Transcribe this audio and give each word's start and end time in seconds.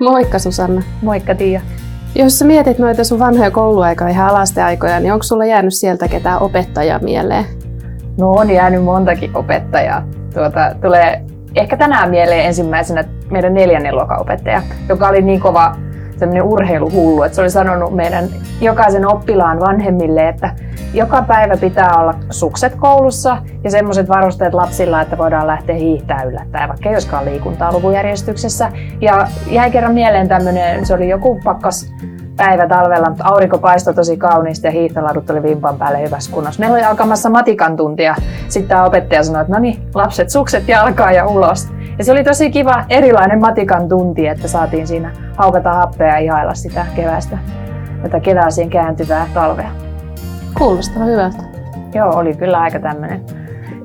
Moikka 0.00 0.38
Susanna. 0.38 0.82
Moikka 1.02 1.34
Tiia. 1.34 1.60
Jos 2.14 2.38
sä 2.38 2.44
mietit 2.44 2.78
noita 2.78 3.04
sun 3.04 3.18
vanhoja 3.18 3.50
kouluaikoja 3.50 4.10
ihan 4.10 4.28
alasteaikoja, 4.28 5.00
niin 5.00 5.12
onko 5.12 5.22
sulla 5.22 5.44
jäänyt 5.44 5.74
sieltä 5.74 6.08
ketään 6.08 6.42
opettajaa 6.42 6.98
mieleen? 6.98 7.44
No 8.18 8.30
on 8.30 8.50
jäänyt 8.50 8.84
montakin 8.84 9.36
opettajaa. 9.36 10.06
Tuota, 10.34 10.74
tulee 10.82 11.24
ehkä 11.54 11.76
tänään 11.76 12.10
mieleen 12.10 12.44
ensimmäisenä 12.44 13.04
meidän 13.30 13.54
neljännen 13.54 13.94
luokan 13.94 14.20
opettaja, 14.20 14.62
joka 14.88 15.08
oli 15.08 15.22
niin 15.22 15.40
kova 15.40 15.76
semmoinen 16.18 16.42
urheiluhullu, 16.42 17.22
että 17.22 17.36
se 17.36 17.40
oli 17.40 17.50
sanonut 17.50 17.94
meidän 17.94 18.24
jokaisen 18.60 19.06
oppilaan 19.06 19.60
vanhemmille, 19.60 20.28
että 20.28 20.54
joka 20.94 21.22
päivä 21.22 21.56
pitää 21.56 22.00
olla 22.00 22.14
sukset 22.30 22.74
koulussa 22.74 23.36
ja 23.64 23.70
semmoiset 23.70 24.08
varusteet 24.08 24.54
lapsilla, 24.54 25.00
että 25.00 25.18
voidaan 25.18 25.46
lähteä 25.46 25.76
hiihtää 25.76 26.22
yllättäen, 26.22 26.68
vaikka 26.68 26.88
ei 26.88 26.94
olisikaan 26.94 27.24
liikuntaa 27.24 27.72
luvujärjestyksessä. 27.72 28.72
Ja 29.00 29.28
jäi 29.50 29.70
kerran 29.70 29.94
mieleen 29.94 30.28
tämmöinen, 30.28 30.86
se 30.86 30.94
oli 30.94 31.08
joku 31.08 31.40
pakkas 31.44 31.94
päivä 32.36 32.68
talvella, 32.68 33.08
mutta 33.08 33.24
aurinko 33.24 33.58
paistoi 33.58 33.94
tosi 33.94 34.16
kauniisti 34.16 34.66
ja 34.66 34.70
hiihtoladut 34.70 35.30
oli 35.30 35.42
vimpan 35.42 35.78
päälle 35.78 36.02
hyvässä 36.02 36.32
kunnossa. 36.32 36.60
Meillä 36.60 36.74
oli 36.74 36.84
alkamassa 36.84 37.30
matikan 37.30 37.76
tuntia. 37.76 38.14
Sitten 38.48 38.68
tämä 38.68 38.84
opettaja 38.84 39.22
sanoi, 39.22 39.40
että 39.40 39.52
no 39.52 39.58
niin, 39.58 39.82
lapset, 39.94 40.30
sukset 40.30 40.68
jalkaa 40.68 41.12
ja 41.12 41.26
ulos. 41.26 41.68
Ja 41.98 42.04
se 42.04 42.12
oli 42.12 42.24
tosi 42.24 42.50
kiva 42.50 42.84
erilainen 42.88 43.40
matikan 43.40 43.88
tunti, 43.88 44.26
että 44.26 44.48
saatiin 44.48 44.86
siinä 44.86 45.10
haukata 45.36 45.72
happea 45.72 46.08
ja 46.08 46.18
ihailla 46.18 46.54
sitä 46.54 46.86
kevästä, 46.96 47.38
tätä 48.02 48.20
kevääseen 48.20 48.70
kääntyvää 48.70 49.26
talvea. 49.34 49.70
Kuulostaa 50.58 51.04
hyvältä. 51.04 51.42
Joo, 51.94 52.16
oli 52.16 52.34
kyllä 52.34 52.60
aika 52.60 52.78
tämmöinen 52.78 53.24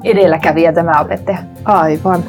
edelläkävijä 0.04 0.73
tämä 0.73 1.02
opettaja. 1.02 1.38
Aivan. 1.66 2.23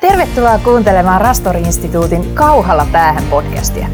Tervetuloa 0.00 0.58
kuuntelemaan 0.64 1.20
Rastori-instituutin 1.20 2.24
Kauhalla 2.34 2.86
päähän 2.92 3.22
podcastia. 3.30 3.86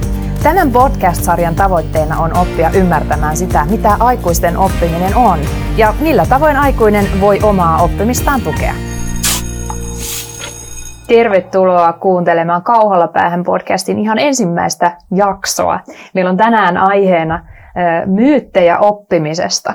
Tämän 0.42 0.70
podcast-sarjan 0.70 1.54
tavoitteena 1.54 2.18
on 2.18 2.36
oppia 2.36 2.70
ymmärtämään 2.70 3.36
sitä, 3.36 3.66
mitä 3.70 3.96
aikuisten 4.00 4.56
oppiminen 4.56 5.16
on 5.16 5.38
ja 5.76 5.94
millä 6.00 6.26
tavoin 6.26 6.56
aikuinen 6.56 7.04
voi 7.20 7.38
omaa 7.42 7.82
oppimistaan 7.82 8.40
tukea. 8.40 8.91
Tervetuloa 11.12 11.92
kuuntelemaan 11.92 12.62
Kauhalla 12.62 13.08
päähän 13.08 13.42
podcastin 13.42 13.98
ihan 13.98 14.18
ensimmäistä 14.18 14.96
jaksoa. 15.14 15.80
Meillä 16.14 16.30
on 16.30 16.36
tänään 16.36 16.76
aiheena 16.76 17.46
myyttejä 18.06 18.78
oppimisesta. 18.78 19.74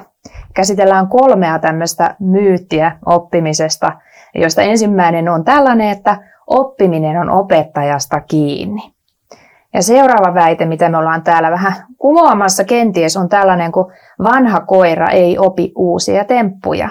Käsitellään 0.54 1.08
kolmea 1.08 1.60
tämmöistä 1.60 2.16
myyttiä 2.20 2.92
oppimisesta, 3.06 3.92
joista 4.36 4.62
ensimmäinen 4.62 5.30
on 5.30 5.44
tällainen, 5.44 5.90
että 5.90 6.18
oppiminen 6.48 7.18
on 7.18 7.30
opettajasta 7.30 8.22
kiinni. 8.22 8.82
Ja 9.74 9.84
seuraava 9.84 10.34
väite, 10.34 10.66
mitä 10.66 10.90
me 10.90 10.98
ollaan 10.98 11.24
täällä 11.24 11.52
vähän 11.52 11.74
kumoamassa 11.98 12.64
kenties, 12.64 13.18
on 13.18 13.30
tällainen 13.30 13.72
kuin 13.72 13.94
vanha 14.24 14.60
koira 14.60 15.08
ei 15.08 15.38
opi 15.40 15.72
uusia 15.76 16.26
temppuja. 16.26 16.90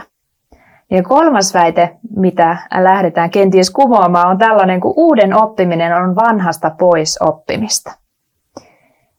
Ja 0.90 1.02
kolmas 1.02 1.54
väite, 1.54 1.96
mitä 2.16 2.56
lähdetään 2.80 3.30
kenties 3.30 3.70
kumoamaan, 3.70 4.28
on 4.28 4.38
tällainen 4.38 4.80
kuin 4.80 4.94
uuden 4.96 5.42
oppiminen 5.42 5.96
on 5.96 6.16
vanhasta 6.16 6.70
pois 6.78 7.18
oppimista. 7.22 7.90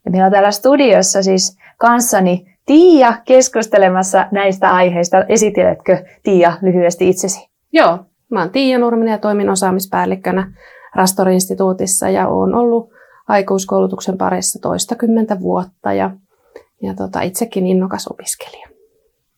Ja 0.06 0.12
meillä 0.12 0.26
on 0.26 0.32
täällä 0.32 0.52
studiossa 0.52 1.23
siis 1.23 1.58
kanssani 1.78 2.58
Tiia 2.66 3.14
keskustelemassa 3.26 4.28
näistä 4.32 4.70
aiheista. 4.70 5.23
Esiteletkö 5.30 6.06
Tiia 6.23 6.54
lyhyesti 6.62 7.10
itsesi? 7.10 7.50
Joo, 7.73 7.98
mä 8.32 8.40
oon 8.40 8.50
Tiia 8.50 8.80
Nurminen 8.80 9.12
ja 9.12 9.18
toimin 9.18 9.50
osaamispäällikkönä 9.50 10.54
Rastori-instituutissa 10.95 12.10
ja 12.10 12.28
olen 12.28 12.56
ollut 12.56 12.90
aikuiskoulutuksen 13.28 14.18
parissa 14.18 14.60
toistakymmentä 14.62 15.40
vuotta 15.40 15.94
ja, 15.94 16.12
ja 16.82 16.94
tota, 16.94 17.22
itsekin 17.22 17.68
innokas 17.68 18.08
opiskelija. 18.08 18.67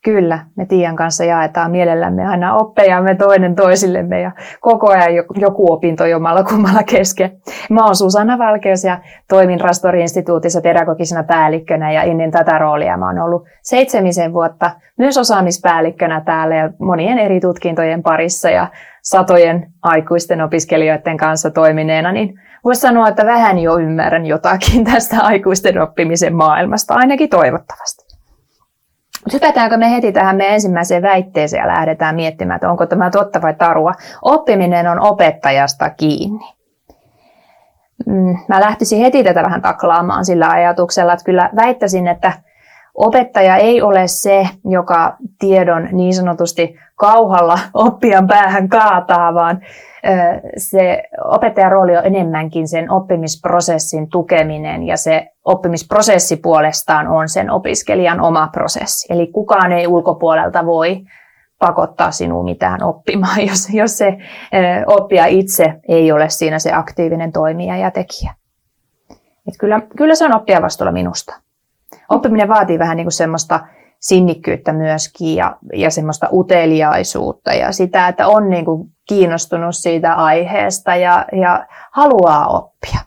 Kyllä, 0.04 0.38
me 0.56 0.66
Tiian 0.66 0.96
kanssa 0.96 1.24
jaetaan 1.24 1.70
mielellämme 1.70 2.26
aina 2.26 2.54
oppejamme 2.54 3.14
toinen 3.14 3.54
toisillemme 3.54 4.20
ja 4.20 4.30
koko 4.60 4.90
ajan 4.90 5.14
joku 5.40 5.72
opinto 5.72 6.06
jomalla 6.06 6.44
kummalla 6.44 6.82
kesken. 6.82 7.30
Mä 7.70 7.84
oon 7.84 7.96
Susanna 7.96 8.38
Valkeus 8.38 8.84
ja 8.84 8.98
toimin 9.28 9.60
Rastori-instituutissa 9.60 10.60
pedagogisena 10.60 11.22
päällikkönä 11.22 11.92
ja 11.92 12.02
ennen 12.02 12.30
tätä 12.30 12.58
roolia 12.58 12.96
mä 12.96 13.06
oon 13.06 13.18
ollut 13.18 13.44
seitsemisen 13.62 14.32
vuotta 14.32 14.70
myös 14.98 15.18
osaamispäällikkönä 15.18 16.20
täällä 16.20 16.56
ja 16.56 16.70
monien 16.78 17.18
eri 17.18 17.40
tutkintojen 17.40 18.02
parissa 18.02 18.50
ja 18.50 18.66
satojen 19.02 19.72
aikuisten 19.82 20.40
opiskelijoiden 20.40 21.16
kanssa 21.16 21.50
toimineena, 21.50 22.12
niin 22.12 22.40
voisi 22.64 22.80
sanoa, 22.80 23.08
että 23.08 23.26
vähän 23.26 23.58
jo 23.58 23.78
ymmärrän 23.78 24.26
jotakin 24.26 24.84
tästä 24.84 25.16
aikuisten 25.20 25.82
oppimisen 25.82 26.34
maailmasta, 26.34 26.94
ainakin 26.94 27.28
toivottavasti. 27.28 28.09
Hypätäänkö 29.32 29.76
me 29.76 29.90
heti 29.90 30.12
tähän 30.12 30.36
meidän 30.36 30.54
ensimmäiseen 30.54 31.02
väitteeseen 31.02 31.60
ja 31.60 31.68
lähdetään 31.68 32.14
miettimään, 32.14 32.56
että 32.56 32.70
onko 32.70 32.86
tämä 32.86 33.10
totta 33.10 33.42
vai 33.42 33.54
tarua. 33.54 33.92
Oppiminen 34.22 34.88
on 34.88 35.00
opettajasta 35.00 35.90
kiinni. 35.90 36.54
Mm, 38.06 38.38
mä 38.48 38.60
lähtisin 38.60 39.00
heti 39.00 39.24
tätä 39.24 39.42
vähän 39.42 39.62
taklaamaan 39.62 40.24
sillä 40.24 40.48
ajatuksella, 40.48 41.12
että 41.12 41.24
kyllä 41.24 41.50
väittäisin, 41.56 42.08
että 42.08 42.32
opettaja 42.94 43.56
ei 43.56 43.82
ole 43.82 44.08
se, 44.08 44.48
joka 44.64 45.16
tiedon 45.38 45.88
niin 45.92 46.14
sanotusti 46.14 46.76
kauhalla 46.96 47.58
oppijan 47.74 48.26
päähän 48.26 48.68
kaataa, 48.68 49.34
vaan 49.34 49.60
se 50.56 51.02
opettajan 51.24 51.72
rooli 51.72 51.96
on 51.96 52.04
enemmänkin 52.04 52.68
sen 52.68 52.90
oppimisprosessin 52.90 54.10
tukeminen 54.10 54.82
ja 54.82 54.96
se 54.96 55.28
oppimisprosessi 55.44 56.36
puolestaan 56.36 57.08
on 57.08 57.28
sen 57.28 57.50
opiskelijan 57.50 58.20
oma 58.20 58.48
prosessi. 58.52 59.12
Eli 59.12 59.26
kukaan 59.26 59.72
ei 59.72 59.86
ulkopuolelta 59.86 60.66
voi 60.66 61.00
pakottaa 61.58 62.10
sinua 62.10 62.42
mitään 62.42 62.82
oppimaan, 62.82 63.46
jos, 63.48 63.68
jos 63.72 63.98
se 63.98 64.16
oppija 64.86 65.26
itse 65.26 65.80
ei 65.88 66.12
ole 66.12 66.28
siinä 66.28 66.58
se 66.58 66.72
aktiivinen 66.72 67.32
toimija 67.32 67.76
ja 67.76 67.90
tekijä. 67.90 68.34
Et 69.48 69.54
kyllä, 69.60 69.80
kyllä 69.96 70.14
se 70.14 70.24
on 70.24 70.34
oppia 70.34 70.62
vastuulla 70.62 70.92
minusta. 70.92 71.40
Oppiminen 72.08 72.48
vaatii 72.48 72.78
vähän 72.78 72.96
niin 72.96 73.04
kuin 73.04 73.12
semmoista 73.12 73.60
sinnikkyyttä 74.00 74.72
myöskin 74.72 75.36
ja, 75.36 75.56
ja 75.74 75.90
semmoista 75.90 76.28
uteliaisuutta 76.32 77.52
ja 77.52 77.72
sitä, 77.72 78.08
että 78.08 78.28
on 78.28 78.50
niin 78.50 78.64
kuin 78.64 78.88
kiinnostunut 79.08 79.76
siitä 79.76 80.14
aiheesta 80.14 80.96
ja, 80.96 81.26
ja 81.32 81.66
haluaa 81.92 82.46
oppia. 82.46 83.00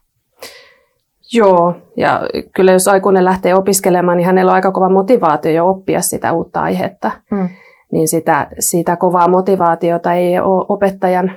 Joo, 1.34 1.76
ja 1.98 2.22
kyllä 2.56 2.72
jos 2.72 2.88
aikuinen 2.88 3.26
lähtee 3.26 3.56
opiskelemaan, 3.56 4.18
niin 4.18 4.26
hänellä 4.26 4.50
on 4.50 4.56
aika 4.56 4.72
kova 4.72 4.90
motivaatio 4.90 5.52
jo 5.52 5.70
oppia 5.70 6.02
sitä 6.02 6.34
uutta 6.34 6.62
aihetta. 6.62 7.12
Hmm. 7.36 7.50
Niin 7.92 8.08
sitä, 8.08 8.48
sitä 8.60 8.96
kovaa 8.96 9.28
motivaatiota 9.28 10.14
ei 10.14 10.40
ole 10.40 10.66
opettajan 10.70 11.32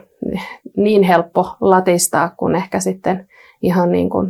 niin 0.76 1.02
helppo 1.02 1.56
latistaa 1.60 2.30
kuin 2.36 2.54
ehkä 2.54 2.80
sitten 2.80 3.28
ihan 3.62 3.92
niin 3.92 4.10
kuin 4.10 4.28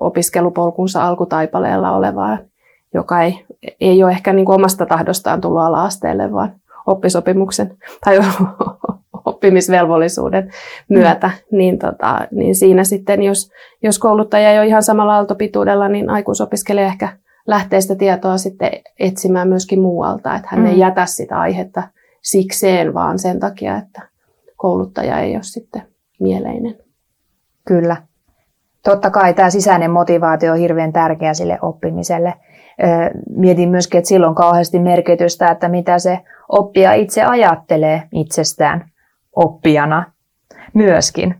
opiskelupolkunsa 0.00 1.08
alkutaipaleella 1.08 1.96
olevaa 1.96 2.38
joka 2.94 3.22
ei, 3.22 3.44
ei 3.80 4.04
ole 4.04 4.12
ehkä 4.12 4.32
niin 4.32 4.46
kuin 4.46 4.54
omasta 4.54 4.86
tahdostaan 4.86 5.40
tullut 5.40 5.62
ala-asteelle, 5.62 6.32
vaan 6.32 6.52
oppisopimuksen 6.86 7.76
tai 8.04 8.18
oppimisvelvollisuuden 9.24 10.50
myötä, 10.88 11.26
mm. 11.26 11.58
niin, 11.58 11.78
tota, 11.78 12.26
niin 12.30 12.54
siinä 12.54 12.84
sitten, 12.84 13.22
jos, 13.22 13.50
jos 13.82 13.98
kouluttaja 13.98 14.50
ei 14.52 14.58
ole 14.58 14.66
ihan 14.66 14.82
samalla 14.82 15.14
aaltopituudella, 15.14 15.88
niin 15.88 16.10
aikuisopiskelija 16.10 16.86
ehkä 16.86 17.08
lähtee 17.46 17.80
sitä 17.80 17.94
tietoa 17.94 18.38
sitten 18.38 18.70
etsimään 18.98 19.48
myöskin 19.48 19.80
muualta, 19.80 20.34
että 20.36 20.48
hän 20.50 20.60
mm. 20.60 20.66
ei 20.66 20.78
jätä 20.78 21.06
sitä 21.06 21.40
aihetta 21.40 21.82
sikseen, 22.22 22.94
vaan 22.94 23.18
sen 23.18 23.40
takia, 23.40 23.76
että 23.76 24.08
kouluttaja 24.56 25.18
ei 25.20 25.34
ole 25.34 25.42
sitten 25.42 25.82
mieleinen. 26.20 26.78
Kyllä. 27.64 27.96
Totta 28.84 29.10
kai 29.10 29.34
tämä 29.34 29.50
sisäinen 29.50 29.90
motivaatio 29.90 30.52
on 30.52 30.58
hirveän 30.58 30.92
tärkeä 30.92 31.34
sille 31.34 31.58
oppimiselle 31.62 32.34
mietin 33.36 33.68
myöskin, 33.68 33.98
että 33.98 34.08
silloin 34.08 34.34
kauheasti 34.34 34.78
merkitystä, 34.78 35.48
että 35.48 35.68
mitä 35.68 35.98
se 35.98 36.18
oppija 36.48 36.92
itse 36.92 37.22
ajattelee 37.22 38.02
itsestään 38.12 38.90
oppijana 39.36 40.12
myöskin. 40.74 41.34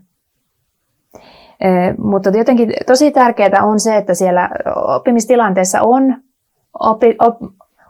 Mutta 1.97 2.29
jotenkin 2.29 2.73
tosi 2.85 3.11
tärkeää 3.11 3.63
on 3.63 3.79
se, 3.79 3.97
että 3.97 4.13
siellä 4.13 4.49
oppimistilanteessa 4.75 5.81
on 5.81 6.15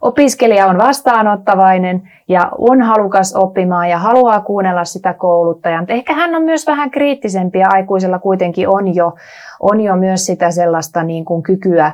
opiskelija 0.04 0.68
on 0.68 0.78
vastaanottavainen 0.78 2.12
ja 2.28 2.52
on 2.58 2.82
halukas 2.82 3.36
oppimaan 3.36 3.90
ja 3.90 3.98
haluaa 3.98 4.42
kuunnella 4.42 4.86
sitä 4.86 5.14
kouluttajan. 5.14 5.86
Ehkä 5.88 6.14
hän 6.14 6.36
on 6.36 6.44
myös 6.44 6.68
vähän 6.68 6.92
kriittisempi 6.92 7.60
ja 7.60 7.70
aikuisella 7.72 8.20
kuitenkin 8.20 8.70
on 8.70 8.96
jo, 8.96 9.14
on 9.60 9.82
jo 9.82 9.96
myös 9.96 10.26
sitä 10.26 10.52
sellaista 10.52 11.04
niin 11.04 11.26
kuin 11.26 11.44
kykyä 11.44 11.92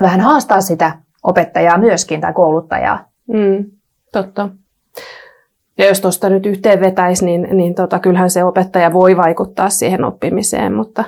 vähän 0.00 0.20
haastaa 0.20 0.60
sitä 0.60 0.92
opettajaa 1.22 1.78
myöskin 1.78 2.20
tai 2.20 2.32
kouluttajaa. 2.32 3.04
Mm, 3.28 3.64
totta. 4.12 4.48
Ja 5.78 5.86
jos 5.86 6.00
tuosta 6.00 6.28
nyt 6.28 6.46
yhteen 6.46 6.80
vetäisi, 6.80 7.24
niin, 7.24 7.48
niin 7.52 7.74
tota, 7.74 7.98
kyllähän 7.98 8.30
se 8.30 8.44
opettaja 8.44 8.92
voi 8.92 9.16
vaikuttaa 9.16 9.70
siihen 9.70 10.04
oppimiseen, 10.04 10.72
mutta 10.72 11.04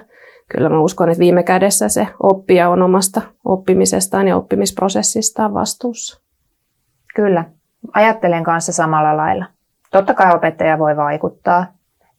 kyllä 0.53 0.69
mä 0.69 0.81
uskon, 0.81 1.09
että 1.09 1.21
viime 1.21 1.43
kädessä 1.43 1.89
se 1.89 2.09
oppija 2.23 2.69
on 2.69 2.83
omasta 2.83 3.23
oppimisestaan 3.45 4.29
ja 4.29 4.37
oppimisprosessistaan 4.37 5.55
vastuussa. 5.55 6.21
Kyllä, 7.15 7.45
ajattelen 7.95 8.45
kanssa 8.45 8.73
samalla 8.73 9.17
lailla. 9.17 9.47
Totta 9.91 10.15
kai 10.15 10.35
opettaja 10.35 10.79
voi 10.79 10.97
vaikuttaa 10.97 11.67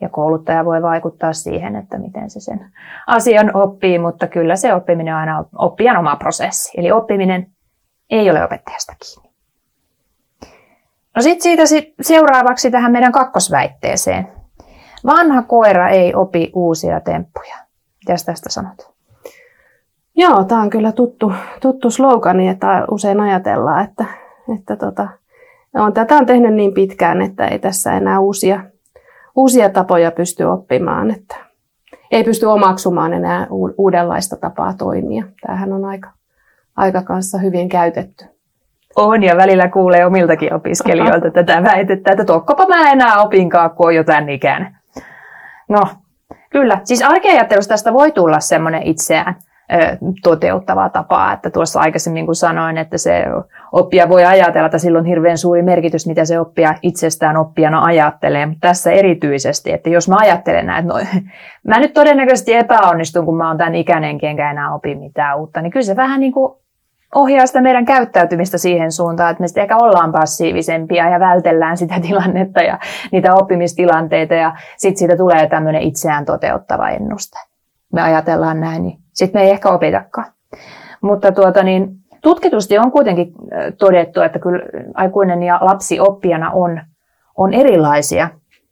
ja 0.01 0.09
kouluttaja 0.09 0.65
voi 0.65 0.81
vaikuttaa 0.81 1.33
siihen, 1.33 1.75
että 1.75 1.97
miten 1.97 2.30
se 2.30 2.39
sen 2.39 2.71
asian 3.07 3.56
oppii, 3.56 4.00
mutta 4.00 4.27
kyllä 4.27 4.56
se 4.56 4.74
oppiminen 4.74 5.13
on 5.13 5.19
aina 5.19 5.45
oppijan 5.57 5.97
oma 5.97 6.15
prosessi. 6.15 6.80
Eli 6.80 6.91
oppiminen 6.91 7.47
ei 8.09 8.30
ole 8.30 8.44
opettajasta 8.44 8.94
kiinni. 9.06 9.33
No 11.15 11.21
sitten 11.21 11.44
siitä 11.44 11.65
sit 11.65 11.94
seuraavaksi 12.01 12.71
tähän 12.71 12.91
meidän 12.91 13.12
kakkosväitteeseen. 13.12 14.27
Vanha 15.06 15.41
koira 15.41 15.89
ei 15.89 16.15
opi 16.15 16.51
uusia 16.56 17.00
temppuja. 17.00 17.62
Mitä 18.07 18.25
tästä 18.25 18.50
sanot? 18.50 18.94
Joo, 20.15 20.44
tämä 20.44 20.61
on 20.61 20.69
kyllä 20.69 20.91
tuttu, 20.91 21.33
tuttu 21.61 21.89
slogani, 21.89 22.47
että 22.47 22.85
usein 22.91 23.19
ajatellaan, 23.19 23.83
että, 23.83 24.05
että 24.55 24.75
tota, 24.75 25.07
on, 25.73 25.94
tätä 25.94 26.15
on 26.15 26.25
tehnyt 26.25 26.53
niin 26.53 26.73
pitkään, 26.73 27.21
että 27.21 27.47
ei 27.47 27.59
tässä 27.59 27.94
enää 27.94 28.19
uusia, 28.19 28.63
uusia 29.35 29.69
tapoja 29.69 30.11
pysty 30.11 30.44
oppimaan, 30.44 31.11
että 31.11 31.35
ei 32.11 32.23
pysty 32.23 32.45
omaksumaan 32.45 33.13
enää 33.13 33.47
uudenlaista 33.77 34.38
tapaa 34.38 34.73
toimia. 34.73 35.25
Tämähän 35.41 35.73
on 35.73 35.85
aika, 35.85 36.11
aika 36.75 37.01
kanssa 37.01 37.38
hyvin 37.38 37.69
käytetty. 37.69 38.25
On 38.95 39.23
ja 39.23 39.38
välillä 39.38 39.67
kuulee 39.67 40.06
omiltakin 40.06 40.53
opiskelijoilta 40.53 41.31
tätä 41.44 41.63
väitettä, 41.63 42.11
että 42.11 42.25
tokkopa 42.25 42.65
mä 42.65 42.91
enää 42.91 43.21
opinkaan, 43.21 43.71
kun 43.71 43.85
on 43.85 43.95
jo 43.95 44.03
tämän 44.03 44.29
ikään. 44.29 44.77
No, 45.69 45.81
kyllä. 46.53 46.81
Siis 46.83 47.01
arkeajattelusta 47.01 47.73
tästä 47.73 47.94
voi 47.94 48.11
tulla 48.11 48.39
semmoinen 48.39 48.83
itseään 48.83 49.35
toteuttavaa 50.23 50.89
tapaa. 50.89 51.33
Että 51.33 51.50
tuossa 51.50 51.79
aikaisemmin 51.79 52.25
kun 52.25 52.35
sanoin, 52.35 52.77
että 52.77 52.97
se 52.97 53.25
oppija 53.71 54.09
voi 54.09 54.25
ajatella, 54.25 54.65
että 54.65 54.77
sillä 54.77 55.00
on 55.00 55.05
hirveän 55.05 55.38
suuri 55.38 55.61
merkitys, 55.61 56.07
mitä 56.07 56.25
se 56.25 56.39
oppija 56.39 56.75
itsestään 56.81 57.38
oppijana 57.38 57.83
ajattelee. 57.83 58.45
Mutta 58.45 58.67
tässä 58.67 58.91
erityisesti, 58.91 59.71
että 59.71 59.89
jos 59.89 60.09
mä 60.09 60.15
ajattelen 60.19 60.65
näin, 60.65 60.85
että 60.85 60.94
no, 60.94 61.21
mä 61.67 61.79
nyt 61.79 61.94
todennäköisesti 61.94 62.53
epäonnistun, 62.53 63.25
kun 63.25 63.38
mä 63.38 63.47
oon 63.47 63.57
tämän 63.57 63.75
ikäinen, 63.75 64.19
enkä 64.23 64.51
enää 64.51 64.73
opi 64.73 64.95
mitään 64.95 65.39
uutta, 65.39 65.61
niin 65.61 65.71
kyllä 65.71 65.85
se 65.85 65.95
vähän 65.95 66.19
niin 66.19 66.33
kuin 66.33 66.62
ohjaa 67.15 67.48
sitä 67.48 67.62
meidän 67.62 67.86
käyttäytymistä 67.86 68.57
siihen 68.57 68.92
suuntaan, 68.92 69.31
että 69.31 69.42
me 69.42 69.48
sitten 69.48 69.62
ehkä 69.62 69.77
ollaan 69.77 70.12
passiivisempia 70.12 71.10
ja 71.10 71.19
vältellään 71.19 71.77
sitä 71.77 72.00
tilannetta 72.07 72.62
ja 72.62 72.80
niitä 73.12 73.33
oppimistilanteita 73.33 74.33
ja 74.33 74.56
sitten 74.77 75.00
siitä 75.00 75.18
tulee 75.18 75.48
tämmöinen 75.48 75.81
itseään 75.81 76.25
toteuttava 76.25 76.89
ennuste. 76.89 77.39
Me 77.94 78.01
ajatellaan 78.01 78.60
näin, 78.60 78.83
niin 78.83 79.00
sitten 79.13 79.42
me 79.42 79.45
ei 79.45 79.51
ehkä 79.51 79.69
opitakaan. 79.69 80.27
Mutta 81.01 81.31
tuota 81.31 81.63
niin, 81.63 81.89
tutkitusti 82.21 82.77
on 82.77 82.92
kuitenkin 82.92 83.33
todettu, 83.77 84.21
että 84.21 84.39
kyllä 84.39 84.63
aikuinen 84.94 85.44
ja 85.44 85.59
lapsi 85.62 86.00
oppijana 86.00 86.51
on, 86.51 86.81
on 87.38 87.54
erilaisia, 87.54 88.30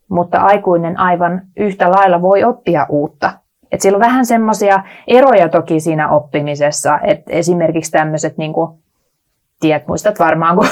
mutta 0.10 0.40
aikuinen 0.40 1.00
aivan 1.00 1.42
yhtä 1.58 1.92
lailla 1.92 2.22
voi 2.22 2.44
oppia 2.44 2.86
uutta. 2.90 3.32
Et 3.72 3.82
siellä 3.82 3.96
on 3.98 4.02
vähän 4.02 4.26
semmoisia 4.26 4.84
eroja 5.08 5.50
toki 5.50 5.80
siinä 5.80 6.10
oppimisessa, 6.10 7.00
että 7.04 7.34
esimerkiksi 7.34 7.92
tämmöiset 7.92 8.38
niin 8.38 8.54
kuin, 8.54 8.72
tiedät, 9.62 9.88
muistat 9.88 10.20
varmaan, 10.20 10.56
kun 10.56 10.68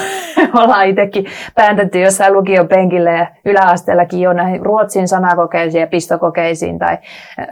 ollaan 0.63 0.87
itsekin 0.87 1.25
pääntetty 1.55 1.99
jossain 1.99 2.33
lukion 2.33 2.67
penkille 2.67 3.11
ja 3.13 3.27
yläasteellakin 3.45 4.21
jo 4.21 4.33
näihin 4.33 4.65
ruotsin 4.65 5.07
sanakokeisiin 5.07 5.81
ja 5.81 5.87
pistokokeisiin 5.87 6.79
tai 6.79 6.97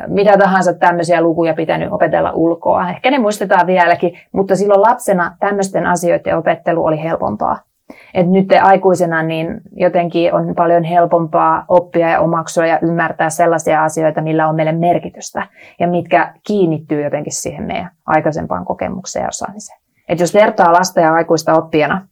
mitä 0.07 0.37
tahansa 0.37 0.73
tämmöisiä 0.73 1.21
lukuja 1.21 1.53
pitänyt 1.53 1.91
opetella 1.91 2.31
ulkoa. 2.31 2.89
Ehkä 2.89 3.11
ne 3.11 3.19
muistetaan 3.19 3.67
vieläkin, 3.67 4.19
mutta 4.31 4.55
silloin 4.55 4.81
lapsena 4.81 5.37
tämmöisten 5.39 5.85
asioiden 5.85 6.37
opettelu 6.37 6.85
oli 6.85 7.03
helpompaa. 7.03 7.57
Et 8.13 8.29
nyt 8.29 8.47
aikuisena 8.61 9.23
niin 9.23 9.61
jotenkin 9.75 10.33
on 10.33 10.55
paljon 10.55 10.83
helpompaa 10.83 11.65
oppia 11.67 12.09
ja 12.09 12.19
omaksua 12.19 12.65
ja 12.65 12.79
ymmärtää 12.81 13.29
sellaisia 13.29 13.83
asioita, 13.83 14.21
millä 14.21 14.47
on 14.47 14.55
meille 14.55 14.71
merkitystä 14.71 15.47
ja 15.79 15.87
mitkä 15.87 16.33
kiinnittyy 16.47 17.03
jotenkin 17.03 17.33
siihen 17.33 17.63
meidän 17.63 17.91
aikaisempaan 18.05 18.65
kokemukseen 18.65 19.23
ja 19.23 19.29
osaamiseen. 19.29 19.79
Et 20.09 20.19
jos 20.19 20.33
vertaa 20.33 20.73
lasta 20.73 20.99
ja 20.99 21.13
aikuista 21.13 21.53
oppijana, 21.53 22.07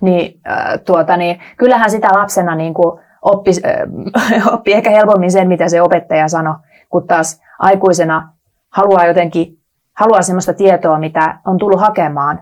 niin, 0.00 0.40
äh, 0.50 0.80
tuota, 0.86 1.16
niin 1.16 1.40
kyllähän 1.56 1.90
sitä 1.90 2.08
lapsena 2.12 2.54
niin 2.54 2.74
kuin 2.74 3.00
oppi, 3.22 3.50
äh, 3.66 4.46
oppi 4.54 4.72
ehkä 4.72 4.90
helpommin 4.90 5.32
sen, 5.32 5.48
mitä 5.48 5.68
se 5.68 5.82
opettaja 5.82 6.28
sanoi, 6.28 6.54
kun 6.88 7.06
taas 7.06 7.40
aikuisena 7.58 8.32
haluaa 8.70 9.06
jotenkin 9.06 9.58
haluaa 9.98 10.22
sellaista 10.22 10.54
tietoa, 10.54 10.98
mitä 10.98 11.38
on 11.46 11.58
tullut 11.58 11.80
hakemaan 11.80 12.40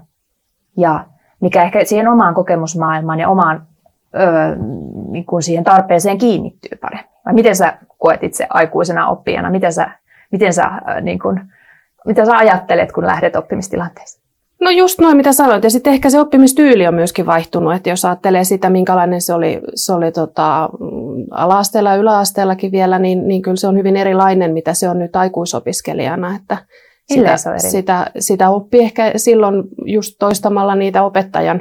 ja 0.77 1.05
mikä 1.41 1.63
ehkä 1.63 1.85
siihen 1.85 2.09
omaan 2.09 2.35
kokemusmaailmaan 2.35 3.21
ja 3.21 3.29
omaan 3.29 3.67
öö, 4.15 4.57
niin 5.11 5.25
kuin 5.25 5.43
siihen 5.43 5.65
tarpeeseen 5.65 6.19
kiinnittyy 6.19 6.79
paremmin. 6.81 7.11
Vai 7.27 7.35
miten 7.35 7.57
sä 7.57 7.79
koet 7.99 8.23
itse 8.23 8.47
aikuisena 8.51 9.09
oppijana? 9.09 9.51
Miten 9.51 9.73
sä, 9.73 9.91
miten 10.33 10.53
sä, 10.53 10.63
äh, 10.63 11.03
niin 11.03 11.19
kuin, 11.19 11.41
mitä 12.07 12.25
sä 12.25 12.37
ajattelet, 12.37 12.93
kun 12.93 13.07
lähdet 13.07 13.37
oppimistilanteeseen? 13.37 14.27
No 14.61 14.71
just 14.71 15.01
noin, 15.01 15.17
mitä 15.17 15.33
sanoit. 15.33 15.65
Ja 15.65 15.71
sitten 15.71 15.93
ehkä 15.93 16.11
se 16.11 16.21
oppimistyyli 16.21 16.87
on 16.87 16.95
myöskin 16.95 17.27
vaihtunut. 17.27 17.75
Että 17.75 17.91
jos 17.91 18.05
ajattelee 18.05 18.45
sitä, 18.45 18.71
minkälainen 18.71 19.21
se 19.21 19.35
oli, 19.35 19.61
se 19.75 19.93
oli 19.93 20.13
tota, 20.13 20.69
ala-asteella 21.31 21.91
ja 21.91 21.97
yläasteellakin 21.97 22.73
vielä, 22.73 22.99
niin, 22.99 23.29
niin 23.29 23.43
kyllä 23.43 23.57
se 23.57 23.69
on 23.69 23.77
hyvin 23.77 23.97
erilainen, 23.97 24.53
mitä 24.53 24.75
se 24.75 24.89
on 24.89 24.99
nyt 24.99 25.17
aikuisopiskelijana. 25.17 26.37
Että 26.37 26.59
sitä, 27.15 27.59
sitä, 27.59 28.11
sitä 28.19 28.51
oppii 28.51 28.81
ehkä 28.81 29.13
silloin 29.17 29.65
just 29.85 30.17
toistamalla 30.19 30.75
niitä 30.75 31.03
opettajan, 31.05 31.61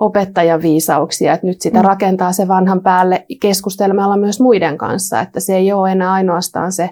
opettajan 0.00 0.62
viisauksia, 0.62 1.32
että 1.32 1.46
nyt 1.46 1.60
sitä 1.60 1.78
mm. 1.78 1.84
rakentaa 1.84 2.32
se 2.32 2.48
vanhan 2.48 2.80
päälle 2.80 3.26
keskustelemalla 3.40 4.16
myös 4.16 4.40
muiden 4.40 4.78
kanssa, 4.78 5.20
että 5.20 5.40
se 5.40 5.56
ei 5.56 5.72
ole 5.72 5.92
enää 5.92 6.12
ainoastaan 6.12 6.72
se, 6.72 6.90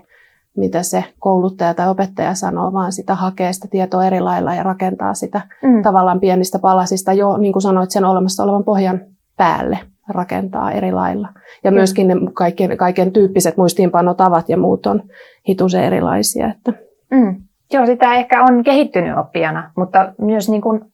mitä 0.56 0.82
se 0.82 1.04
kouluttaja 1.18 1.74
tai 1.74 1.88
opettaja 1.88 2.34
sanoo, 2.34 2.72
vaan 2.72 2.92
sitä 2.92 3.14
hakee 3.14 3.52
sitä 3.52 3.68
tietoa 3.70 4.04
eri 4.04 4.20
lailla 4.20 4.54
ja 4.54 4.62
rakentaa 4.62 5.14
sitä 5.14 5.40
mm. 5.62 5.82
tavallaan 5.82 6.20
pienistä 6.20 6.58
palasista 6.58 7.12
jo, 7.12 7.36
niin 7.36 7.52
kuin 7.52 7.62
sanoit, 7.62 7.90
sen 7.90 8.04
olemassa 8.04 8.42
olevan 8.42 8.64
pohjan 8.64 9.00
päälle 9.36 9.78
rakentaa 10.08 10.72
eri 10.72 10.92
lailla. 10.92 11.28
Ja 11.64 11.70
mm. 11.70 11.74
myöskin 11.74 12.08
ne 12.08 12.14
kaiken, 12.34 12.76
kaiken 12.76 13.12
tyyppiset 13.12 13.56
muistiinpanotavat 13.56 14.48
ja 14.48 14.56
muut 14.56 14.86
on 14.86 15.02
hitusen 15.48 15.84
erilaisia. 15.84 16.50
Että. 16.50 16.72
Mm. 17.10 17.36
Joo, 17.74 17.86
sitä 17.86 18.14
ehkä 18.14 18.42
on 18.42 18.64
kehittynyt 18.64 19.18
oppijana, 19.18 19.70
mutta 19.76 20.12
myös 20.18 20.48
niin 20.48 20.62
kuin, 20.62 20.92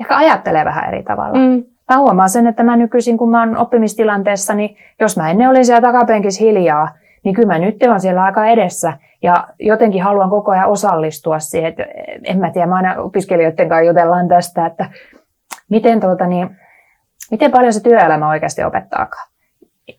ehkä 0.00 0.16
ajattelee 0.16 0.64
vähän 0.64 0.88
eri 0.88 1.02
tavalla. 1.02 1.38
Mm. 1.38 1.64
Mä 1.90 1.98
huomaan 1.98 2.30
sen, 2.30 2.46
että 2.46 2.62
mä 2.62 2.76
nykyisin, 2.76 3.18
kun 3.18 3.30
mä 3.30 3.40
oon 3.40 3.56
oppimistilanteessa, 3.56 4.54
niin 4.54 4.76
jos 5.00 5.16
mä 5.16 5.30
ennen 5.30 5.48
olin 5.48 5.66
siellä 5.66 5.80
takapenkissä 5.80 6.44
hiljaa, 6.44 6.88
niin 7.24 7.34
kyllä 7.34 7.48
mä 7.48 7.58
nyt 7.58 7.82
olen 7.82 8.00
siellä 8.00 8.22
aika 8.22 8.46
edessä 8.46 8.92
ja 9.22 9.48
jotenkin 9.58 10.02
haluan 10.02 10.30
koko 10.30 10.50
ajan 10.52 10.68
osallistua 10.68 11.38
siihen. 11.38 11.68
Että 11.68 11.84
en 12.24 12.38
mä 12.38 12.50
tiedä, 12.50 12.66
mä 12.66 12.76
aina 12.76 12.94
opiskelijoiden 12.96 13.68
kanssa 13.68 13.82
jutellaan 13.82 14.28
tästä, 14.28 14.66
että 14.66 14.90
miten, 15.70 16.00
tuota, 16.00 16.26
niin, 16.26 16.56
miten 17.30 17.50
paljon 17.50 17.72
se 17.72 17.82
työelämä 17.82 18.28
oikeasti 18.28 18.64
opettaakaan. 18.64 19.28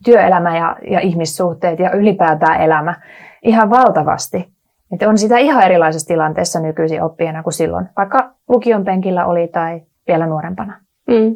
Työelämä 0.06 0.58
ja, 0.58 0.76
ja 0.90 1.00
ihmissuhteet 1.00 1.80
ja 1.80 1.92
ylipäätään 1.92 2.62
elämä 2.62 2.96
ihan 3.42 3.70
valtavasti. 3.70 4.55
Että 4.92 5.10
on 5.10 5.18
sitä 5.18 5.38
ihan 5.38 5.64
erilaisessa 5.64 6.08
tilanteessa 6.08 6.60
nykyisin 6.60 7.04
oppijana 7.04 7.44
kuin 7.44 7.54
silloin, 7.54 7.90
vaikka 7.98 8.32
lukion 8.50 8.86
penkillä 8.86 9.26
oli 9.26 9.48
tai 9.48 9.82
vielä 10.08 10.28
nuorempana. 10.28 10.80
Mm, 11.08 11.36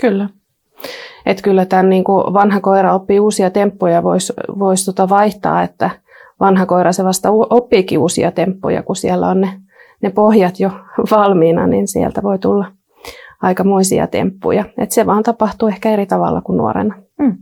kyllä. 0.00 0.28
Että 1.26 1.42
kyllä 1.42 1.66
tämän 1.66 1.88
niin 1.88 2.04
kuin 2.04 2.34
vanha 2.34 2.60
koira 2.60 2.94
oppii 2.94 3.20
uusia 3.20 3.50
temppuja, 3.50 4.02
voisi 4.02 4.32
vois 4.58 4.84
tota 4.84 5.08
vaihtaa, 5.08 5.62
että 5.62 5.90
vanha 6.40 6.66
koira 6.66 6.92
se 6.92 7.04
vasta 7.04 7.30
oppiikin 7.30 7.98
uusia 7.98 8.30
temppuja, 8.30 8.82
kun 8.82 8.96
siellä 8.96 9.28
on 9.28 9.40
ne, 9.40 9.60
ne 10.02 10.10
pohjat 10.10 10.60
jo 10.60 10.70
valmiina, 11.10 11.66
niin 11.66 11.88
sieltä 11.88 12.22
voi 12.22 12.38
tulla 12.38 12.66
aikamoisia 13.42 14.06
temppuja. 14.06 14.64
Et 14.78 14.90
se 14.90 15.06
vaan 15.06 15.22
tapahtuu 15.22 15.68
ehkä 15.68 15.90
eri 15.90 16.06
tavalla 16.06 16.40
kuin 16.40 16.56
nuorena, 16.56 16.94
mm, 17.18 17.36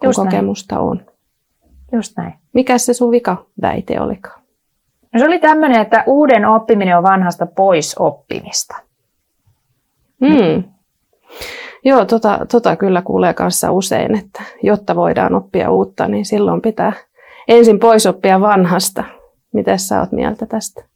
kun 0.00 0.14
kokemusta 0.16 0.74
näin. 0.74 0.86
on. 0.86 1.00
Just 1.92 2.16
näin. 2.16 2.34
Mikä 2.52 2.78
se 2.78 2.94
sun 2.94 3.10
vika 3.10 3.46
väite 3.62 4.00
olikaan? 4.00 4.39
No 5.14 5.20
se 5.20 5.26
oli 5.26 5.38
tämmöinen, 5.38 5.80
että 5.80 6.04
uuden 6.06 6.44
oppiminen 6.44 6.96
on 6.96 7.02
vanhasta 7.02 7.46
pois 7.46 7.96
oppimista. 7.98 8.76
Mm. 10.20 10.64
Joo, 11.84 12.04
tota, 12.04 12.46
tota 12.50 12.76
kyllä 12.76 13.02
kuulee 13.02 13.34
kanssa 13.34 13.72
usein, 13.72 14.18
että 14.18 14.42
jotta 14.62 14.96
voidaan 14.96 15.34
oppia 15.34 15.70
uutta, 15.70 16.08
niin 16.08 16.24
silloin 16.24 16.62
pitää 16.62 16.92
ensin 17.48 17.78
pois 17.78 18.06
oppia 18.06 18.40
vanhasta. 18.40 19.04
Miten 19.52 19.78
sä 19.78 20.00
oot 20.00 20.12
mieltä 20.12 20.46
tästä? 20.46 20.89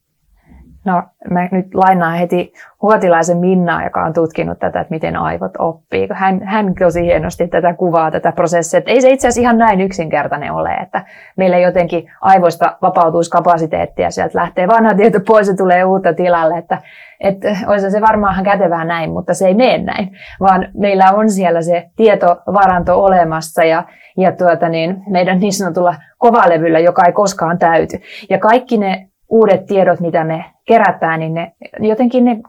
No 0.84 1.02
mä 1.30 1.48
nyt 1.52 1.74
lainaan 1.74 2.18
heti 2.18 2.52
Huotilaisen 2.82 3.38
Minnaa, 3.38 3.84
joka 3.84 4.04
on 4.04 4.12
tutkinut 4.12 4.58
tätä, 4.58 4.80
että 4.80 4.94
miten 4.94 5.16
aivot 5.16 5.52
oppii. 5.58 6.08
Hän, 6.12 6.42
hän 6.42 6.74
tosi 6.78 7.02
hienosti 7.02 7.48
tätä 7.48 7.74
kuvaa, 7.74 8.10
tätä 8.10 8.32
prosessia. 8.32 8.78
Että 8.78 8.90
ei 8.90 9.00
se 9.00 9.10
itse 9.10 9.28
asiassa 9.28 9.40
ihan 9.40 9.58
näin 9.58 9.80
yksinkertainen 9.80 10.52
ole, 10.52 10.70
että 10.70 11.04
meillä 11.36 11.58
jotenkin 11.58 12.10
aivoista 12.20 12.76
vapautuisi 12.82 13.30
kapasiteettia, 13.30 14.10
sieltä 14.10 14.38
lähtee 14.38 14.68
vanha 14.68 14.94
tieto 14.94 15.20
pois 15.26 15.48
ja 15.48 15.56
tulee 15.56 15.84
uutta 15.84 16.14
tilalle. 16.14 16.58
Että, 16.58 16.78
että 17.20 17.56
olisi 17.66 17.90
se 17.90 18.00
varmaan 18.00 18.44
kätevää 18.44 18.84
näin, 18.84 19.10
mutta 19.10 19.34
se 19.34 19.46
ei 19.46 19.54
mene 19.54 19.78
näin, 19.78 20.10
vaan 20.40 20.68
meillä 20.74 21.12
on 21.12 21.30
siellä 21.30 21.62
se 21.62 21.90
tietovaranto 21.96 23.04
olemassa 23.04 23.64
ja, 23.64 23.84
ja 24.16 24.32
tuota 24.32 24.68
niin, 24.68 25.02
meidän 25.10 25.40
niin 25.40 25.52
sanotulla 25.52 25.94
kovalevyllä, 26.18 26.78
joka 26.78 27.04
ei 27.04 27.12
koskaan 27.12 27.58
täyty. 27.58 28.00
Ja 28.30 28.38
kaikki 28.38 28.78
ne 28.78 29.08
uudet 29.28 29.66
tiedot, 29.66 30.00
mitä 30.00 30.25
me 30.25 30.45
kerätään, 30.64 31.21
niin 31.21 31.35
ne, 31.35 31.52
jotenkin 31.78 32.25
ne 32.25 32.40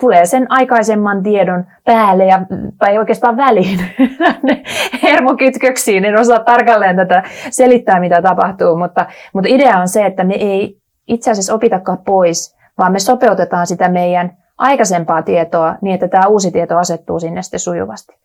tulee 0.00 0.26
sen 0.26 0.46
aikaisemman 0.48 1.22
tiedon 1.22 1.64
päälle 1.84 2.24
ja, 2.24 2.40
tai 2.78 2.98
oikeastaan 2.98 3.36
väliin 3.36 3.80
hermokytköksiin. 5.02 6.04
En 6.04 6.20
osaa 6.20 6.40
tarkalleen 6.40 6.96
tätä 6.96 7.22
selittää, 7.50 8.00
mitä 8.00 8.22
tapahtuu, 8.22 8.76
mutta, 8.76 9.06
mutta 9.32 9.50
idea 9.50 9.78
on 9.78 9.88
se, 9.88 10.06
että 10.06 10.24
me 10.24 10.34
ei 10.34 10.78
itse 11.08 11.30
asiassa 11.30 11.54
opitakaan 11.54 11.98
pois, 11.98 12.56
vaan 12.78 12.92
me 12.92 12.98
sopeutetaan 12.98 13.66
sitä 13.66 13.88
meidän 13.88 14.36
aikaisempaa 14.58 15.22
tietoa 15.22 15.74
niin, 15.80 15.94
että 15.94 16.08
tämä 16.08 16.26
uusi 16.26 16.50
tieto 16.50 16.78
asettuu 16.78 17.20
sinne 17.20 17.42
sitten 17.42 17.60
sujuvasti. 17.60 18.16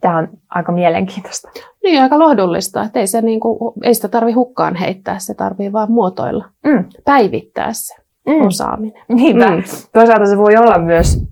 Tämä 0.00 0.18
on 0.18 0.28
aika 0.48 0.72
mielenkiintoista. 0.72 1.48
Niin, 1.82 2.02
aika 2.02 2.18
lohdullista. 2.18 2.82
Että 2.82 3.00
ei, 3.00 3.06
se 3.06 3.22
niin 3.22 3.40
kuin, 3.40 3.74
ei 3.82 3.94
sitä 3.94 4.08
tarvi 4.08 4.32
hukkaan 4.32 4.74
heittää, 4.74 5.18
se 5.18 5.34
tarvii 5.34 5.72
vaan 5.72 5.92
muotoilla, 5.92 6.44
mm. 6.64 6.84
päivittää 7.04 7.72
se 7.72 7.94
mm. 8.26 8.46
osaaminen. 8.46 9.02
Niinpä. 9.08 9.50
Mm. 9.50 9.62
Toisaalta 9.92 10.26
se 10.26 10.38
voi 10.38 10.56
olla 10.56 10.78
myös 10.78 11.30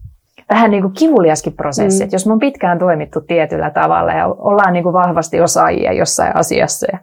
vähän 0.51 0.71
niin 0.71 0.83
kuin 0.83 0.95
kivuliaskin 0.95 1.53
prosessi. 1.53 2.01
Mm. 2.01 2.05
Että 2.05 2.15
jos 2.15 2.27
me 2.27 2.33
on 2.33 2.39
pitkään 2.39 2.79
toimittu 2.79 3.21
tietyllä 3.21 3.71
tavalla 3.71 4.13
ja 4.13 4.27
ollaan 4.27 4.73
niin 4.73 4.83
kuin 4.83 4.93
vahvasti 4.93 5.41
osaajia 5.41 5.93
jossain 5.93 6.37
asiassa. 6.37 6.87
Ja, 6.93 6.99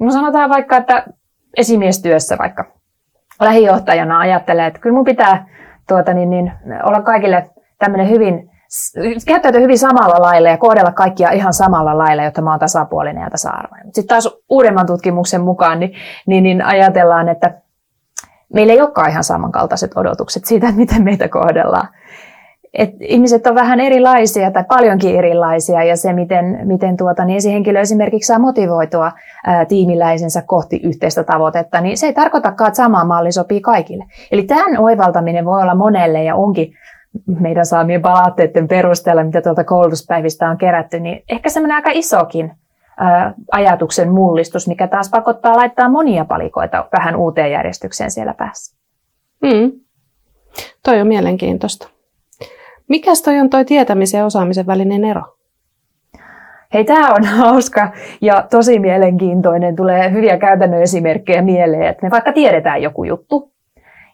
no 0.00 0.10
sanotaan 0.10 0.50
vaikka, 0.50 0.76
että 0.76 1.04
esimiestyössä 1.56 2.36
vaikka 2.38 2.64
lähijohtajana 3.40 4.18
ajattelee, 4.18 4.66
että 4.66 4.80
kyllä 4.80 4.94
mun 4.94 5.04
pitää 5.04 5.46
tuota, 5.88 6.14
niin, 6.14 6.30
niin, 6.30 6.52
olla 6.84 7.02
kaikille 7.02 7.50
tämmöinen 7.78 8.10
hyvin 8.10 8.50
käyttäytyä 9.26 9.60
hyvin 9.60 9.78
samalla 9.78 10.22
lailla 10.22 10.48
ja 10.48 10.56
kohdella 10.56 10.92
kaikkia 10.92 11.30
ihan 11.30 11.52
samalla 11.52 11.98
lailla, 11.98 12.24
jotta 12.24 12.42
mä 12.42 12.50
oon 12.50 12.60
tasapuolinen 12.60 13.22
ja 13.22 13.30
tasa-arvoinen. 13.30 13.86
Sitten 13.86 14.06
taas 14.06 14.28
uudemman 14.48 14.86
tutkimuksen 14.86 15.40
mukaan 15.40 15.80
niin, 15.80 15.92
niin, 16.26 16.42
niin 16.42 16.62
ajatellaan, 16.62 17.28
että 17.28 17.54
meillä 18.54 18.72
ei 18.72 18.80
olekaan 18.80 19.10
ihan 19.10 19.24
samankaltaiset 19.24 19.96
odotukset 19.96 20.44
siitä, 20.44 20.72
miten 20.76 21.04
meitä 21.04 21.28
kohdellaan. 21.28 21.88
Et 22.74 22.90
ihmiset 23.00 23.46
on 23.46 23.54
vähän 23.54 23.80
erilaisia 23.80 24.50
tai 24.50 24.64
paljonkin 24.64 25.16
erilaisia 25.16 25.84
ja 25.84 25.96
se, 25.96 26.12
miten, 26.12 26.60
miten 26.64 26.96
tuota, 26.96 27.24
niin 27.24 27.36
esihenkilö 27.36 27.80
esimerkiksi 27.80 28.26
saa 28.26 28.38
motivoitua 28.38 29.12
ää, 29.46 29.64
tiimiläisensä 29.64 30.42
kohti 30.42 30.80
yhteistä 30.84 31.24
tavoitetta, 31.24 31.80
niin 31.80 31.98
se 31.98 32.06
ei 32.06 32.12
tarkoitakaan, 32.12 32.68
että 32.68 32.76
sama 32.76 33.04
malli 33.04 33.32
sopii 33.32 33.60
kaikille. 33.60 34.04
Eli 34.32 34.42
tämän 34.42 34.78
oivaltaminen 34.78 35.44
voi 35.44 35.62
olla 35.62 35.74
monelle 35.74 36.24
ja 36.24 36.34
onkin 36.34 36.74
meidän 37.40 37.66
saamien 37.66 38.02
palautteiden 38.02 38.68
perusteella, 38.68 39.24
mitä 39.24 39.42
tuolta 39.42 39.64
koulutuspäivistä 39.64 40.50
on 40.50 40.58
kerätty, 40.58 41.00
niin 41.00 41.22
ehkä 41.28 41.48
semmoinen 41.48 41.76
aika 41.76 41.90
isokin 41.92 42.52
ajatuksen 43.52 44.12
mullistus, 44.12 44.68
mikä 44.68 44.88
taas 44.88 45.10
pakottaa 45.10 45.56
laittaa 45.56 45.88
monia 45.88 46.24
palikoita 46.24 46.88
vähän 46.98 47.16
uuteen 47.16 47.52
järjestykseen 47.52 48.10
siellä 48.10 48.34
päässä. 48.34 48.76
Mm. 49.42 49.72
Toi 50.84 51.00
on 51.00 51.06
mielenkiintoista. 51.06 51.88
Mikäs 52.88 53.22
toi 53.22 53.40
on 53.40 53.50
toi 53.50 53.64
tietämisen 53.64 54.18
ja 54.18 54.26
osaamisen 54.26 54.66
välinen 54.66 55.04
ero? 55.04 55.22
Hei, 56.74 56.84
tämä 56.84 57.10
on 57.10 57.24
hauska 57.38 57.92
ja 58.20 58.46
tosi 58.50 58.78
mielenkiintoinen. 58.78 59.76
Tulee 59.76 60.12
hyviä 60.12 60.38
käytännön 60.38 60.82
esimerkkejä 60.82 61.42
mieleen, 61.42 61.86
että 61.86 62.06
me 62.06 62.10
vaikka 62.10 62.32
tiedetään 62.32 62.82
joku 62.82 63.04
juttu, 63.04 63.53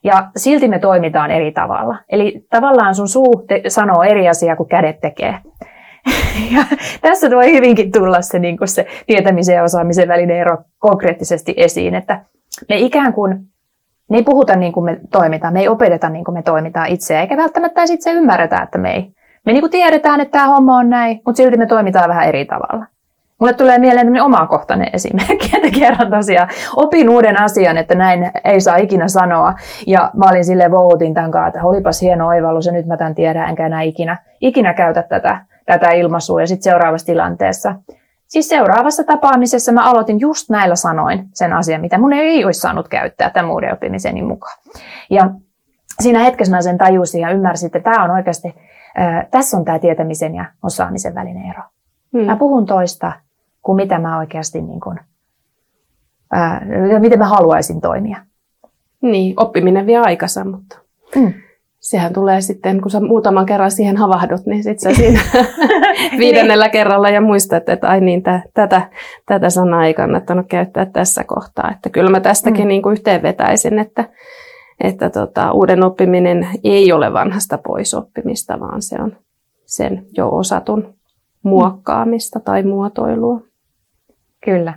ja 0.05 0.31
silti 0.37 0.69
me 0.69 0.79
toimitaan 0.79 1.31
eri 1.31 1.53
tavalla. 1.53 1.97
Eli 2.09 2.47
tavallaan 2.51 2.95
sun 2.95 3.09
suu 3.09 3.45
te- 3.49 3.63
sanoo 3.69 4.03
eri 4.03 4.29
asiaa 4.29 4.57
kuin 4.57 4.69
kädet 4.69 5.01
tekee. 5.01 5.39
Ja 6.55 6.65
tässä 7.01 7.31
voi 7.31 7.53
hyvinkin 7.53 7.93
tulla 7.93 8.23
se, 8.23 8.39
niin 8.39 8.59
kuin 8.59 8.69
se 8.69 8.87
tietämisen 9.07 9.55
ja 9.55 9.63
osaamisen 9.63 10.09
välinen 10.09 10.37
ero 10.37 10.59
konkreettisesti 10.79 11.55
esiin, 11.57 11.95
että 11.95 12.25
me 12.69 12.79
ikään 12.79 13.13
kuin 13.13 13.51
me 14.11 14.17
ei 14.17 14.23
puhuta 14.23 14.57
niin 14.57 14.73
kuin 14.73 14.85
me 14.85 15.01
toimitaan, 15.13 15.53
me 15.53 15.61
ei 15.61 15.69
opeteta 15.69 16.09
niin 16.09 16.25
kuin 16.25 16.35
me 16.35 16.43
toimitaan 16.43 16.89
itse, 16.89 17.21
eikä 17.21 17.37
välttämättä 17.37 17.83
itse 17.83 18.13
ymmärretä, 18.13 18.63
että 18.63 18.79
me 18.79 18.95
ei. 18.95 19.13
Me 19.47 19.53
niin 19.53 19.61
kuin 19.61 19.71
tiedetään, 19.71 20.21
että 20.21 20.33
tämä 20.33 20.47
homma 20.47 20.77
on 20.77 20.91
näin, 20.91 21.21
mutta 21.27 21.37
silti 21.37 21.57
me 21.57 21.67
toimitaan 21.67 22.09
vähän 22.09 22.29
eri 22.29 22.45
tavalla. 22.45 22.87
Mulle 23.41 23.53
tulee 23.53 23.79
mieleen 23.79 24.23
omakohtainen 24.23 24.89
esimerkki, 24.93 25.51
että 25.57 25.79
kerran 25.79 26.11
tosiaan 26.11 26.49
opin 26.77 27.11
uuden 27.11 27.43
asian, 27.43 27.77
että 27.77 27.95
näin 27.95 28.31
ei 28.45 28.61
saa 28.61 28.77
ikinä 28.77 29.09
sanoa. 29.09 29.55
Ja 29.87 30.11
mä 30.17 30.31
olin 30.31 30.45
sille 30.45 30.71
voutin 30.71 31.15
tämän 31.15 31.31
kanssa, 31.31 31.49
että 31.49 31.69
olipas 31.69 32.03
hieno 32.03 32.27
oivallus 32.27 32.67
ja 32.67 32.73
nyt 32.73 32.87
mä 32.87 32.97
tämän 32.97 33.15
tiedän, 33.15 33.49
enkä 33.49 33.67
enää 33.67 33.83
ikinä, 33.83 34.19
ikinä 34.41 34.75
käytä 34.75 35.03
tätä, 35.03 35.41
tätä 35.67 35.91
ilmaisua. 35.91 36.41
Ja 36.41 36.47
sitten 36.47 36.73
seuraavassa 36.73 37.07
tilanteessa, 37.07 37.75
siis 38.29 38.49
seuraavassa 38.49 39.05
tapaamisessa 39.05 39.73
mä 39.73 39.91
aloitin 39.91 40.21
just 40.21 40.51
näillä 40.51 40.77
sanoin 40.77 41.29
sen 41.35 41.53
asian, 41.53 41.81
mitä 41.81 41.99
mun 41.99 42.13
ei 42.13 42.45
olisi 42.45 42.61
saanut 42.61 42.89
käyttää 42.89 43.31
tämän 43.31 43.51
uuden 43.51 43.73
oppimiseni 43.73 44.23
mukaan. 44.23 44.59
Ja 45.11 45.31
siinä 46.01 46.19
hetkessä 46.19 46.57
mä 46.57 46.63
sen 46.63 46.79
tajusin 46.79 47.21
ja 47.21 47.31
ymmärsin, 47.31 47.67
että 47.67 47.81
tämä 47.81 48.05
on 48.05 48.11
oikeasti, 48.11 48.55
äh, 49.01 49.27
tässä 49.31 49.57
on 49.57 49.65
tämä 49.65 49.79
tietämisen 49.79 50.35
ja 50.35 50.45
osaamisen 50.63 51.15
välinen 51.15 51.51
ero. 51.51 51.63
Hmm. 52.13 52.27
Mä 52.27 52.37
puhun 52.37 52.67
toista, 52.67 53.13
kuin 53.63 53.77
mitä 53.77 53.99
mä 53.99 54.19
oikeasti, 54.19 54.63
niin 54.63 54.81
kuin, 54.81 54.99
ää, 56.33 56.67
miten 56.99 57.19
mä 57.19 57.29
haluaisin 57.29 57.81
toimia. 57.81 58.19
Niin, 59.03 59.35
oppiminen 59.37 59.87
vie 59.87 59.99
aikansa, 59.99 60.45
mutta 60.45 60.79
mm. 61.17 61.33
sehän 61.79 62.13
tulee 62.13 62.41
sitten, 62.41 62.81
kun 62.81 62.91
sä 62.91 63.01
muutaman 63.01 63.47
kerran 63.47 63.71
siihen 63.71 63.97
havahdut, 63.97 64.47
niin 64.47 64.63
sitten 64.63 64.95
sä 64.95 64.97
siinä 65.01 65.21
viidennellä 66.19 66.69
kerralla 66.69 67.11
ja 67.11 67.21
muistat, 67.21 67.69
että 67.69 67.89
ai 67.89 68.01
niin, 68.01 68.23
t- 68.23 68.53
tätä, 68.55 68.91
tätä 69.27 69.51
sanaa 69.51 69.87
ei 69.87 69.95
kannattanut 69.95 70.47
käyttää 70.49 70.87
tässä 70.87 71.25
kohtaa. 71.25 71.71
Että 71.73 71.91
kyllä 71.91 72.11
mä 72.11 72.21
tästäkin 72.21 72.65
mm. 72.65 72.69
niin 72.69 72.83
kuin 72.83 72.93
yhteenvetäisin, 72.93 73.79
että, 73.79 74.05
että 74.81 75.11
tota, 75.11 75.53
uuden 75.53 75.83
oppiminen 75.83 76.49
ei 76.65 76.93
ole 76.93 77.13
vanhasta 77.13 77.59
pois 77.59 77.95
oppimista, 77.95 78.61
vaan 78.61 78.83
se 78.83 78.97
on 79.03 79.17
sen 79.67 80.07
jo 80.17 80.29
osatun 80.29 80.95
muokkaamista 81.43 82.41
tai 82.41 82.63
muotoilua. 82.63 83.41
Kyllä. 84.45 84.75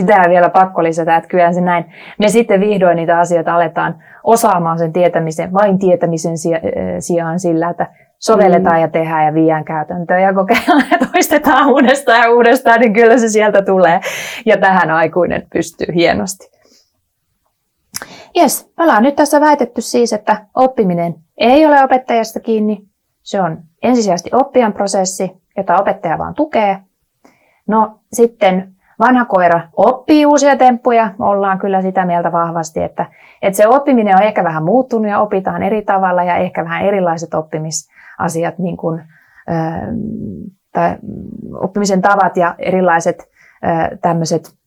Sitä 0.00 0.22
vielä 0.28 0.48
pakko 0.48 0.82
lisätä, 0.82 1.16
että 1.16 1.28
kyllä 1.28 1.52
se 1.52 1.60
näin. 1.60 1.84
Me 2.18 2.28
sitten 2.28 2.60
vihdoin 2.60 2.96
niitä 2.96 3.18
asioita 3.18 3.54
aletaan 3.54 4.02
osaamaan 4.24 4.78
sen 4.78 4.92
tietämisen, 4.92 5.52
vain 5.52 5.78
tietämisen 5.78 6.36
sijaan 6.98 7.40
sillä, 7.40 7.70
että 7.70 7.86
sovelletaan 8.18 8.76
mm. 8.76 8.80
ja 8.80 8.88
tehdään 8.88 9.26
ja 9.26 9.34
viiään 9.34 9.64
käytäntöön 9.64 10.22
ja 10.22 10.34
kokeillaan 10.34 10.84
ja 10.90 10.98
toistetaan 11.12 11.68
uudestaan 11.74 12.20
ja 12.20 12.30
uudestaan, 12.30 12.80
niin 12.80 12.92
kyllä 12.92 13.18
se 13.18 13.28
sieltä 13.28 13.62
tulee. 13.62 14.00
Ja 14.46 14.56
tähän 14.56 14.90
aikuinen 14.90 15.46
pystyy 15.52 15.94
hienosti. 15.94 16.50
Jes, 18.34 18.72
me 18.76 18.84
ollaan 18.84 19.02
nyt 19.02 19.16
tässä 19.16 19.40
väitetty 19.40 19.80
siis, 19.80 20.12
että 20.12 20.46
oppiminen 20.54 21.14
ei 21.36 21.66
ole 21.66 21.84
opettajasta 21.84 22.40
kiinni. 22.40 22.82
Se 23.22 23.40
on 23.40 23.58
ensisijaisesti 23.82 24.30
oppijan 24.32 24.72
prosessi, 24.72 25.30
jota 25.56 25.76
opettaja 25.76 26.18
vaan 26.18 26.34
tukee. 26.34 26.78
No 27.68 28.00
sitten 28.12 28.74
vanha 29.00 29.24
koira 29.24 29.60
oppii 29.76 30.26
uusia 30.26 30.56
temppuja, 30.56 31.10
ollaan 31.18 31.58
kyllä 31.58 31.82
sitä 31.82 32.04
mieltä 32.04 32.32
vahvasti, 32.32 32.82
että, 32.82 33.06
että 33.42 33.56
se 33.56 33.68
oppiminen 33.68 34.16
on 34.16 34.22
ehkä 34.22 34.44
vähän 34.44 34.64
muuttunut 34.64 35.10
ja 35.10 35.20
opitaan 35.20 35.62
eri 35.62 35.82
tavalla 35.82 36.22
ja 36.24 36.36
ehkä 36.36 36.64
vähän 36.64 36.82
erilaiset 36.82 37.34
oppimisasiat, 37.34 38.58
niin 38.58 38.76
kuin, 38.76 39.02
tai 40.72 40.96
oppimisen 41.60 42.02
tavat 42.02 42.36
ja 42.36 42.54
erilaiset 42.58 43.28
tämmöiset 44.02 44.58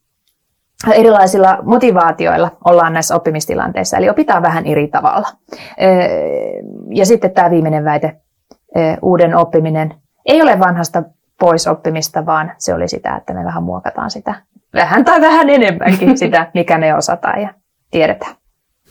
erilaisilla 0.93 1.57
motivaatioilla 1.63 2.51
ollaan 2.65 2.93
näissä 2.93 3.15
oppimistilanteissa, 3.15 3.97
eli 3.97 4.09
opitaan 4.09 4.43
vähän 4.43 4.65
eri 4.65 4.87
tavalla. 4.87 5.27
Ja 6.89 7.05
sitten 7.05 7.31
tämä 7.31 7.49
viimeinen 7.49 7.85
väite, 7.85 8.15
uuden 9.01 9.35
oppiminen. 9.35 9.93
Ei 10.25 10.41
ole 10.41 10.59
vanhasta 10.59 11.03
pois 11.41 11.67
oppimista, 11.67 12.25
vaan 12.25 12.51
se 12.57 12.73
oli 12.73 12.87
sitä, 12.87 13.15
että 13.15 13.33
me 13.33 13.45
vähän 13.45 13.63
muokataan 13.63 14.11
sitä 14.11 14.33
vähän 14.73 15.05
tai 15.05 15.21
vähän 15.21 15.49
enemmänkin 15.49 16.17
sitä, 16.23 16.51
mikä 16.53 16.77
me 16.77 16.95
osataan 16.95 17.41
ja 17.41 17.49
tiedetään. 17.91 18.35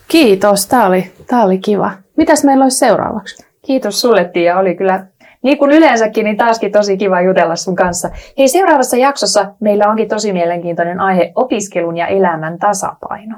Kiitos, 0.07 0.67
tämä 0.67 0.85
oli, 0.85 1.11
tämä 1.27 1.43
oli 1.43 1.57
kiva. 1.57 1.91
Mitäs 2.17 2.43
meillä 2.43 2.63
olisi 2.63 2.77
seuraavaksi? 2.77 3.45
Kiitos 3.65 4.01
sulle 4.01 4.25
Tiia, 4.25 4.59
oli 4.59 4.75
kyllä 4.75 5.05
niin 5.43 5.57
kuin 5.57 5.71
yleensäkin, 5.71 6.23
niin 6.23 6.37
taaskin 6.37 6.71
tosi 6.71 6.97
kiva 6.97 7.21
jutella 7.21 7.55
sun 7.55 7.75
kanssa. 7.75 8.09
Hei, 8.37 8.47
seuraavassa 8.47 8.97
jaksossa 8.97 9.53
meillä 9.59 9.87
onkin 9.87 10.07
tosi 10.07 10.33
mielenkiintoinen 10.33 10.99
aihe 10.99 11.31
opiskelun 11.35 11.97
ja 11.97 12.07
elämän 12.07 12.59
tasapaino. 12.59 13.37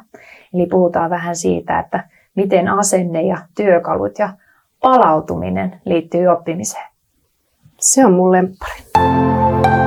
Eli 0.53 0.65
puhutaan 0.65 1.09
vähän 1.09 1.35
siitä, 1.35 1.79
että 1.79 2.03
miten 2.35 2.67
asenne 2.69 3.21
ja 3.21 3.37
työkalut 3.55 4.19
ja 4.19 4.29
palautuminen 4.81 5.81
liittyy 5.85 6.27
oppimiseen? 6.27 6.92
Se 7.83 8.01
on 8.05 8.13
mun 8.15 8.31
lemppari. 8.31 9.82